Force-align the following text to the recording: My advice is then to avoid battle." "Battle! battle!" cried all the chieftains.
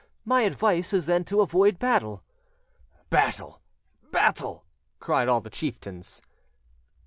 My 0.25 0.41
advice 0.41 0.93
is 0.93 1.05
then 1.05 1.25
to 1.25 1.41
avoid 1.41 1.77
battle." 1.77 2.23
"Battle! 3.11 3.61
battle!" 4.11 4.65
cried 4.99 5.27
all 5.27 5.41
the 5.41 5.51
chieftains. 5.51 6.23